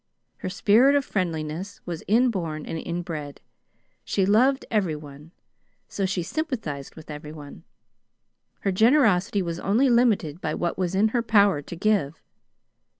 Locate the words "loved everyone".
4.25-5.31